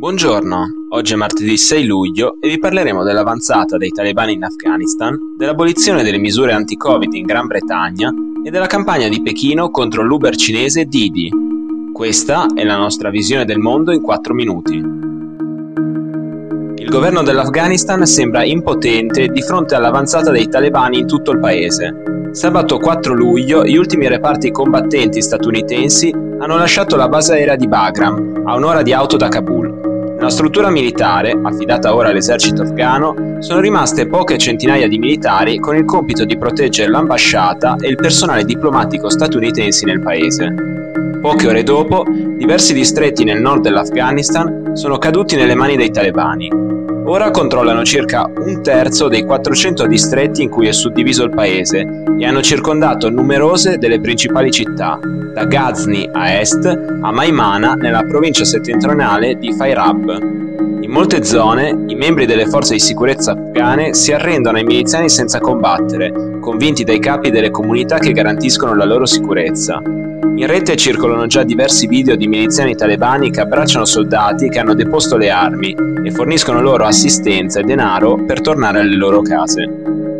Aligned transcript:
Buongiorno, 0.00 0.86
oggi 0.92 1.12
è 1.12 1.16
martedì 1.16 1.58
6 1.58 1.84
luglio 1.84 2.38
e 2.40 2.48
vi 2.48 2.58
parleremo 2.58 3.04
dell'avanzata 3.04 3.76
dei 3.76 3.90
talebani 3.90 4.32
in 4.32 4.44
Afghanistan, 4.44 5.14
dell'abolizione 5.36 6.02
delle 6.02 6.16
misure 6.16 6.54
anti-Covid 6.54 7.12
in 7.12 7.26
Gran 7.26 7.46
Bretagna 7.46 8.10
e 8.42 8.48
della 8.48 8.64
campagna 8.64 9.08
di 9.08 9.20
Pechino 9.20 9.68
contro 9.68 10.02
l'Uber 10.02 10.34
cinese 10.36 10.86
Didi. 10.86 11.30
Questa 11.92 12.46
è 12.54 12.64
la 12.64 12.78
nostra 12.78 13.10
visione 13.10 13.44
del 13.44 13.58
mondo 13.58 13.92
in 13.92 14.00
4 14.00 14.32
minuti. 14.32 14.76
Il 16.76 16.88
governo 16.88 17.22
dell'Afghanistan 17.22 18.06
sembra 18.06 18.42
impotente 18.42 19.28
di 19.28 19.42
fronte 19.42 19.74
all'avanzata 19.74 20.30
dei 20.30 20.48
talebani 20.48 21.00
in 21.00 21.06
tutto 21.06 21.32
il 21.32 21.40
paese. 21.40 22.30
Sabato 22.30 22.78
4 22.78 23.12
luglio 23.12 23.66
gli 23.66 23.76
ultimi 23.76 24.08
reparti 24.08 24.50
combattenti 24.50 25.20
statunitensi 25.20 26.10
hanno 26.10 26.56
lasciato 26.56 26.96
la 26.96 27.10
base 27.10 27.34
aerea 27.34 27.56
di 27.56 27.68
Bagram, 27.68 28.44
a 28.46 28.54
un'ora 28.54 28.80
di 28.80 28.94
auto 28.94 29.18
da 29.18 29.28
Kabul. 29.28 29.79
Nella 30.20 30.32
struttura 30.32 30.68
militare, 30.68 31.32
affidata 31.42 31.94
ora 31.94 32.10
all'esercito 32.10 32.60
afghano, 32.60 33.38
sono 33.38 33.58
rimaste 33.58 34.06
poche 34.06 34.36
centinaia 34.36 34.86
di 34.86 34.98
militari 34.98 35.58
con 35.58 35.74
il 35.76 35.86
compito 35.86 36.26
di 36.26 36.36
proteggere 36.36 36.90
l'ambasciata 36.90 37.76
e 37.80 37.88
il 37.88 37.96
personale 37.96 38.44
diplomatico 38.44 39.08
statunitensi 39.08 39.86
nel 39.86 40.02
paese. 40.02 40.54
Poche 41.22 41.48
ore 41.48 41.62
dopo, 41.62 42.04
diversi 42.06 42.74
distretti 42.74 43.24
nel 43.24 43.40
nord 43.40 43.62
dell'Afghanistan 43.62 44.72
sono 44.74 44.98
caduti 44.98 45.36
nelle 45.36 45.54
mani 45.54 45.76
dei 45.76 45.90
talebani. 45.90 46.69
Ora 47.10 47.32
controllano 47.32 47.82
circa 47.82 48.30
un 48.32 48.62
terzo 48.62 49.08
dei 49.08 49.24
400 49.24 49.84
distretti 49.88 50.44
in 50.44 50.48
cui 50.48 50.68
è 50.68 50.72
suddiviso 50.72 51.24
il 51.24 51.30
paese 51.30 52.04
e 52.16 52.24
hanno 52.24 52.40
circondato 52.40 53.10
numerose 53.10 53.78
delle 53.78 54.00
principali 54.00 54.52
città, 54.52 54.96
da 55.34 55.44
Ghazni 55.44 56.08
a 56.12 56.38
est 56.38 56.64
a 56.66 57.10
Maimana 57.10 57.74
nella 57.74 58.04
provincia 58.04 58.44
settentrionale 58.44 59.34
di 59.38 59.52
Fairab. 59.52 60.18
In 60.82 60.90
molte 60.92 61.24
zone 61.24 61.76
i 61.88 61.96
membri 61.96 62.26
delle 62.26 62.46
forze 62.46 62.74
di 62.74 62.80
sicurezza 62.80 63.32
afghane 63.32 63.92
si 63.92 64.12
arrendono 64.12 64.58
ai 64.58 64.64
miliziani 64.64 65.08
senza 65.08 65.40
combattere, 65.40 66.38
convinti 66.38 66.84
dai 66.84 67.00
capi 67.00 67.30
delle 67.30 67.50
comunità 67.50 67.98
che 67.98 68.12
garantiscono 68.12 68.76
la 68.76 68.84
loro 68.84 69.04
sicurezza. 69.04 69.82
In 70.40 70.46
rete 70.46 70.74
circolano 70.74 71.26
già 71.26 71.42
diversi 71.42 71.86
video 71.86 72.16
di 72.16 72.26
miliziani 72.26 72.74
talebani 72.74 73.30
che 73.30 73.42
abbracciano 73.42 73.84
soldati 73.84 74.48
che 74.48 74.58
hanno 74.58 74.72
deposto 74.72 75.18
le 75.18 75.28
armi 75.28 75.76
e 76.02 76.10
forniscono 76.12 76.62
loro 76.62 76.86
assistenza 76.86 77.60
e 77.60 77.62
denaro 77.62 78.24
per 78.24 78.40
tornare 78.40 78.80
alle 78.80 78.96
loro 78.96 79.20
case. 79.20 79.68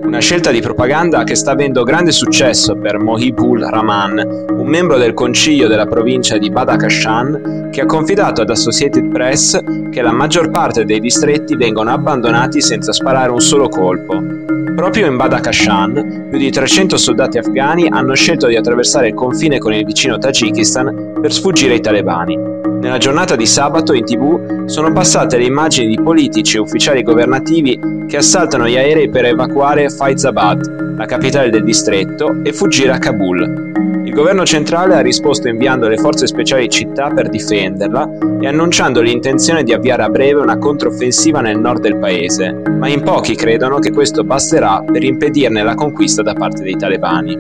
Una 0.05 0.19
scelta 0.19 0.51
di 0.51 0.61
propaganda 0.61 1.25
che 1.25 1.35
sta 1.35 1.53
avendo 1.53 1.85
grande 1.85 2.13
successo 2.13 2.77
per 2.77 2.99
Mohibul 2.99 3.63
Rahman, 3.63 4.47
un 4.51 4.67
membro 4.67 4.99
del 4.99 5.15
concilio 5.15 5.69
della 5.69 5.87
provincia 5.87 6.37
di 6.37 6.51
Badakhshan, 6.51 7.71
che 7.73 7.81
ha 7.81 7.87
confidato 7.87 8.43
ad 8.43 8.51
Associated 8.51 9.09
Press 9.09 9.59
che 9.89 10.03
la 10.03 10.13
maggior 10.13 10.51
parte 10.51 10.85
dei 10.85 11.01
distretti 11.01 11.57
vengono 11.57 11.93
abbandonati 11.93 12.61
senza 12.61 12.93
sparare 12.93 13.31
un 13.31 13.41
solo 13.41 13.71
colpo. 13.71 14.50
Proprio 14.81 15.09
in 15.09 15.19
Badakhshan, 15.19 16.29
più 16.31 16.39
di 16.39 16.51
300 16.51 16.97
soldati 16.97 17.37
afghani 17.37 17.87
hanno 17.91 18.15
scelto 18.15 18.47
di 18.47 18.57
attraversare 18.57 19.09
il 19.09 19.15
confine 19.15 19.59
con 19.59 19.75
il 19.75 19.85
vicino 19.85 20.17
Tagikistan 20.17 21.19
per 21.21 21.31
sfuggire 21.31 21.75
ai 21.75 21.81
talebani. 21.83 22.35
Nella 22.81 22.97
giornata 22.97 23.37
di 23.37 23.45
sabato 23.45 23.93
in 23.93 24.07
tv 24.07 24.65
sono 24.65 24.91
passate 24.91 25.37
le 25.37 25.45
immagini 25.45 25.95
di 25.95 26.03
politici 26.03 26.57
e 26.57 26.61
ufficiali 26.61 27.03
governativi 27.03 27.79
che 28.09 28.17
assaltano 28.17 28.67
gli 28.67 28.79
aerei 28.79 29.11
per 29.11 29.27
evacuare 29.27 29.91
Faizabad, 29.91 30.97
la 30.97 31.05
capitale 31.05 31.51
del 31.51 31.63
distretto, 31.63 32.41
e 32.43 32.51
fuggire 32.55 32.93
a 32.93 32.99
Kabul. 32.99 33.70
Il 34.11 34.17
governo 34.17 34.45
centrale 34.45 34.97
ha 34.97 35.01
risposto 35.01 35.47
inviando 35.47 35.87
le 35.87 35.97
forze 35.97 36.27
speciali 36.27 36.65
in 36.65 36.71
città 36.71 37.11
per 37.11 37.29
difenderla 37.29 38.19
e 38.41 38.47
annunciando 38.49 39.01
l'intenzione 39.01 39.63
di 39.63 39.73
avviare 39.73 40.03
a 40.03 40.09
breve 40.09 40.41
una 40.41 40.59
controffensiva 40.59 41.41
nel 41.41 41.61
nord 41.61 41.81
del 41.81 41.97
paese, 41.97 42.51
ma 42.51 42.89
in 42.89 43.05
pochi 43.05 43.37
credono 43.37 43.79
che 43.79 43.93
questo 43.93 44.25
basterà 44.25 44.83
per 44.85 45.05
impedirne 45.05 45.63
la 45.63 45.77
conquista 45.77 46.23
da 46.23 46.35
parte 46.35 46.65
dei 46.65 46.77
talebani. 46.77 47.39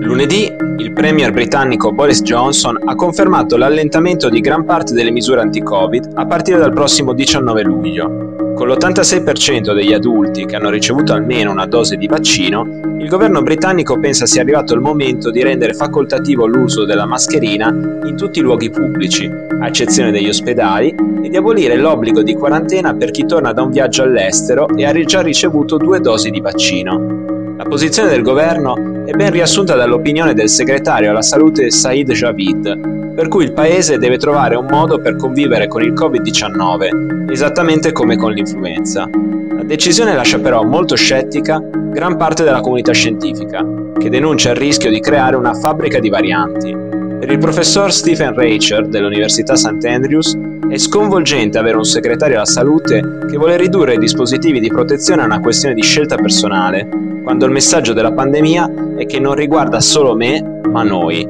Lunedì 0.00 0.50
il 0.78 0.92
premier 0.94 1.30
britannico 1.30 1.92
Boris 1.92 2.22
Johnson 2.22 2.80
ha 2.86 2.94
confermato 2.94 3.58
l'allentamento 3.58 4.30
di 4.30 4.40
gran 4.40 4.64
parte 4.64 4.94
delle 4.94 5.10
misure 5.10 5.42
anti-Covid 5.42 6.12
a 6.14 6.24
partire 6.24 6.56
dal 6.56 6.72
prossimo 6.72 7.12
19 7.12 7.62
luglio. 7.62 8.41
Con 8.54 8.68
l'86% 8.68 9.74
degli 9.74 9.92
adulti 9.92 10.44
che 10.44 10.56
hanno 10.56 10.70
ricevuto 10.70 11.12
almeno 11.12 11.50
una 11.50 11.66
dose 11.66 11.96
di 11.96 12.06
vaccino, 12.06 12.80
il 12.98 13.08
governo 13.08 13.42
britannico 13.42 13.98
pensa 13.98 14.26
sia 14.26 14.42
arrivato 14.42 14.74
il 14.74 14.80
momento 14.80 15.30
di 15.30 15.42
rendere 15.42 15.72
facoltativo 15.72 16.46
l'uso 16.46 16.84
della 16.84 17.06
mascherina 17.06 17.68
in 17.68 18.14
tutti 18.16 18.38
i 18.38 18.42
luoghi 18.42 18.70
pubblici, 18.70 19.26
a 19.26 19.66
eccezione 19.66 20.12
degli 20.12 20.28
ospedali, 20.28 20.94
e 21.22 21.28
di 21.28 21.36
abolire 21.36 21.76
l'obbligo 21.76 22.22
di 22.22 22.34
quarantena 22.34 22.94
per 22.94 23.10
chi 23.10 23.24
torna 23.26 23.52
da 23.52 23.62
un 23.62 23.70
viaggio 23.70 24.02
all'estero 24.02 24.68
e 24.76 24.84
ha 24.84 24.92
già 25.04 25.22
ricevuto 25.22 25.76
due 25.76 26.00
dosi 26.00 26.30
di 26.30 26.40
vaccino. 26.40 27.54
La 27.56 27.64
posizione 27.64 28.10
del 28.10 28.22
governo 28.22 29.04
è 29.04 29.12
ben 29.12 29.30
riassunta 29.30 29.74
dall'opinione 29.74 30.34
del 30.34 30.48
segretario 30.48 31.10
alla 31.10 31.22
salute 31.22 31.70
Said 31.70 32.12
Javid, 32.12 33.01
per 33.14 33.28
cui 33.28 33.44
il 33.44 33.52
paese 33.52 33.98
deve 33.98 34.16
trovare 34.16 34.56
un 34.56 34.66
modo 34.70 35.00
per 35.00 35.16
convivere 35.16 35.68
con 35.68 35.82
il 35.82 35.92
Covid-19, 35.92 37.30
esattamente 37.30 37.92
come 37.92 38.16
con 38.16 38.32
l'influenza. 38.32 39.08
La 39.54 39.62
decisione 39.64 40.14
lascia 40.14 40.38
però 40.38 40.62
molto 40.62 40.96
scettica 40.96 41.62
gran 41.62 42.16
parte 42.16 42.42
della 42.44 42.60
comunità 42.60 42.92
scientifica, 42.92 43.64
che 43.98 44.08
denuncia 44.08 44.50
il 44.50 44.56
rischio 44.56 44.90
di 44.90 45.00
creare 45.00 45.36
una 45.36 45.54
fabbrica 45.54 45.98
di 45.98 46.08
varianti. 46.08 46.74
Per 46.74 47.30
il 47.30 47.38
professor 47.38 47.92
Stephen 47.92 48.34
Reicher 48.34 48.88
dell'Università 48.88 49.54
St. 49.54 49.84
Andrews 49.84 50.36
è 50.68 50.76
sconvolgente 50.78 51.58
avere 51.58 51.76
un 51.76 51.84
segretario 51.84 52.36
alla 52.36 52.46
salute 52.46 53.00
che 53.28 53.36
vuole 53.36 53.56
ridurre 53.56 53.94
i 53.94 53.98
dispositivi 53.98 54.58
di 54.58 54.68
protezione 54.68 55.22
a 55.22 55.26
una 55.26 55.40
questione 55.40 55.74
di 55.74 55.82
scelta 55.82 56.16
personale 56.16 56.88
quando 57.22 57.46
il 57.46 57.52
messaggio 57.52 57.92
della 57.92 58.12
pandemia 58.12 58.96
è 58.96 59.06
che 59.06 59.20
non 59.20 59.34
riguarda 59.34 59.80
solo 59.80 60.16
me, 60.16 60.60
ma 60.68 60.82
noi. 60.82 61.26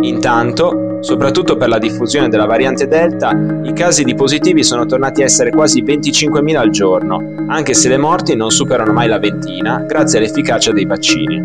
Intanto, 0.00 0.93
soprattutto 1.04 1.56
per 1.58 1.68
la 1.68 1.78
diffusione 1.78 2.30
della 2.30 2.46
variante 2.46 2.88
Delta, 2.88 3.38
i 3.62 3.74
casi 3.74 4.04
di 4.04 4.14
positivi 4.14 4.64
sono 4.64 4.86
tornati 4.86 5.20
a 5.20 5.26
essere 5.26 5.50
quasi 5.50 5.82
25.000 5.82 6.56
al 6.56 6.70
giorno, 6.70 7.44
anche 7.48 7.74
se 7.74 7.90
le 7.90 7.98
morti 7.98 8.34
non 8.34 8.50
superano 8.50 8.92
mai 8.92 9.06
la 9.06 9.18
ventina, 9.18 9.84
grazie 9.86 10.18
all'efficacia 10.18 10.72
dei 10.72 10.86
vaccini. 10.86 11.42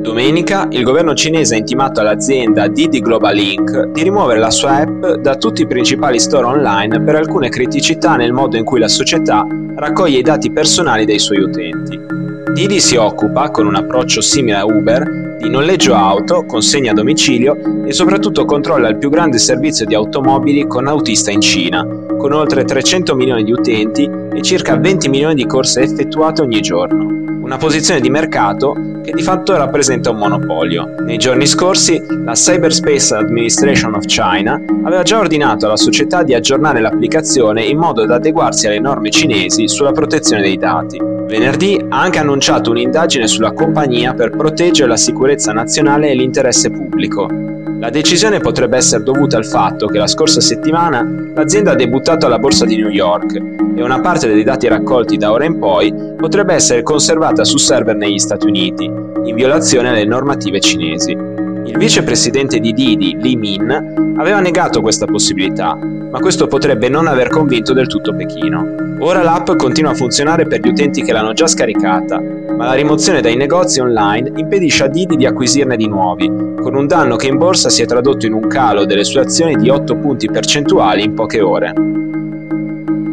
Domenica 0.00 0.68
il 0.70 0.84
governo 0.84 1.12
cinese 1.14 1.56
ha 1.56 1.58
intimato 1.58 2.00
all'azienda 2.00 2.68
Didi 2.68 3.00
Global 3.00 3.36
Inc. 3.36 3.86
di 3.88 4.04
rimuovere 4.04 4.38
la 4.38 4.50
sua 4.50 4.76
app 4.76 5.04
da 5.16 5.34
tutti 5.34 5.62
i 5.62 5.66
principali 5.66 6.20
store 6.20 6.46
online 6.46 7.00
per 7.00 7.16
alcune 7.16 7.48
criticità 7.48 8.14
nel 8.14 8.32
modo 8.32 8.56
in 8.56 8.64
cui 8.64 8.78
la 8.78 8.86
società 8.86 9.44
raccoglie 9.74 10.18
i 10.18 10.22
dati 10.22 10.52
personali 10.52 11.04
dei 11.04 11.18
suoi 11.18 11.40
utenti. 11.40 11.98
Didi 12.52 12.78
si 12.78 12.94
occupa, 12.94 13.50
con 13.50 13.66
un 13.66 13.74
approccio 13.74 14.20
simile 14.20 14.58
a 14.58 14.64
Uber, 14.64 15.23
di 15.44 15.50
noleggio 15.50 15.94
auto, 15.94 16.46
consegna 16.46 16.92
a 16.92 16.94
domicilio 16.94 17.84
e 17.84 17.92
soprattutto 17.92 18.46
controlla 18.46 18.88
il 18.88 18.96
più 18.96 19.10
grande 19.10 19.36
servizio 19.38 19.84
di 19.84 19.94
automobili 19.94 20.66
con 20.66 20.86
autista 20.86 21.30
in 21.30 21.42
Cina, 21.42 21.86
con 22.16 22.32
oltre 22.32 22.64
300 22.64 23.14
milioni 23.14 23.44
di 23.44 23.52
utenti 23.52 24.08
e 24.32 24.40
circa 24.40 24.78
20 24.78 25.10
milioni 25.10 25.34
di 25.34 25.44
corse 25.44 25.82
effettuate 25.82 26.40
ogni 26.40 26.62
giorno. 26.62 27.12
Una 27.42 27.58
posizione 27.58 28.00
di 28.00 28.08
mercato 28.08 28.74
che 29.02 29.12
di 29.12 29.20
fatto 29.20 29.54
rappresenta 29.54 30.08
un 30.08 30.16
monopolio. 30.16 30.94
Nei 31.00 31.18
giorni 31.18 31.46
scorsi 31.46 32.02
la 32.24 32.32
Cyberspace 32.32 33.14
Administration 33.14 33.94
of 33.96 34.06
China 34.06 34.58
aveva 34.82 35.02
già 35.02 35.18
ordinato 35.18 35.66
alla 35.66 35.76
società 35.76 36.22
di 36.22 36.32
aggiornare 36.32 36.80
l'applicazione 36.80 37.64
in 37.64 37.76
modo 37.76 38.06
da 38.06 38.14
adeguarsi 38.14 38.66
alle 38.66 38.80
norme 38.80 39.10
cinesi 39.10 39.68
sulla 39.68 39.92
protezione 39.92 40.40
dei 40.40 40.56
dati. 40.56 41.13
Venerdì 41.26 41.82
ha 41.88 42.00
anche 42.00 42.18
annunciato 42.18 42.70
un'indagine 42.70 43.26
sulla 43.26 43.52
compagnia 43.52 44.14
per 44.14 44.30
proteggere 44.30 44.88
la 44.88 44.96
sicurezza 44.96 45.52
nazionale 45.52 46.10
e 46.10 46.14
l'interesse 46.14 46.70
pubblico. 46.70 47.28
La 47.80 47.90
decisione 47.90 48.40
potrebbe 48.40 48.76
essere 48.76 49.02
dovuta 49.02 49.36
al 49.36 49.44
fatto 49.44 49.86
che 49.86 49.98
la 49.98 50.06
scorsa 50.06 50.40
settimana 50.40 51.04
l'azienda 51.34 51.72
ha 51.72 51.74
debuttato 51.74 52.26
alla 52.26 52.38
borsa 52.38 52.64
di 52.64 52.76
New 52.76 52.88
York 52.88 53.34
e 53.76 53.82
una 53.82 54.00
parte 54.00 54.32
dei 54.32 54.44
dati 54.44 54.68
raccolti 54.68 55.16
da 55.16 55.32
ora 55.32 55.44
in 55.44 55.58
poi 55.58 55.92
potrebbe 56.16 56.54
essere 56.54 56.82
conservata 56.82 57.44
su 57.44 57.56
server 57.58 57.96
negli 57.96 58.18
Stati 58.18 58.46
Uniti, 58.46 58.84
in 58.84 59.34
violazione 59.34 59.90
alle 59.90 60.04
normative 60.04 60.60
cinesi. 60.60 61.33
Il 61.66 61.78
vicepresidente 61.78 62.60
di 62.60 62.72
Didi, 62.72 63.16
Li 63.18 63.36
Min, 63.36 64.14
aveva 64.18 64.40
negato 64.40 64.80
questa 64.80 65.06
possibilità, 65.06 65.74
ma 65.74 66.18
questo 66.20 66.46
potrebbe 66.46 66.88
non 66.88 67.06
aver 67.06 67.28
convinto 67.28 67.72
del 67.72 67.86
tutto 67.86 68.14
Pechino. 68.14 68.96
Ora 69.00 69.22
l'app 69.22 69.50
continua 69.56 69.90
a 69.90 69.94
funzionare 69.94 70.46
per 70.46 70.60
gli 70.60 70.68
utenti 70.68 71.02
che 71.02 71.12
l'hanno 71.12 71.32
già 71.32 71.46
scaricata, 71.46 72.20
ma 72.20 72.66
la 72.66 72.74
rimozione 72.74 73.20
dai 73.20 73.36
negozi 73.36 73.80
online 73.80 74.30
impedisce 74.36 74.84
a 74.84 74.88
Didi 74.88 75.16
di 75.16 75.26
acquisirne 75.26 75.76
di 75.76 75.88
nuovi, 75.88 76.26
con 76.26 76.74
un 76.74 76.86
danno 76.86 77.16
che 77.16 77.26
in 77.26 77.38
borsa 77.38 77.68
si 77.70 77.82
è 77.82 77.86
tradotto 77.86 78.26
in 78.26 78.34
un 78.34 78.46
calo 78.46 78.84
delle 78.84 79.04
sue 79.04 79.20
azioni 79.20 79.56
di 79.56 79.68
8 79.68 79.96
punti 79.96 80.28
percentuali 80.30 81.02
in 81.02 81.14
poche 81.14 81.40
ore. 81.40 81.72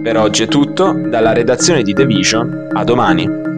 Per 0.03 0.17
oggi 0.17 0.43
è 0.43 0.47
tutto, 0.47 0.91
dalla 0.93 1.33
redazione 1.33 1.83
di 1.83 1.93
The 1.93 2.05
Vision, 2.05 2.69
a 2.73 2.83
domani. 2.83 3.50